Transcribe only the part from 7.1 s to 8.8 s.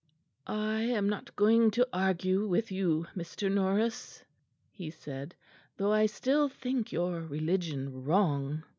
religion wrong.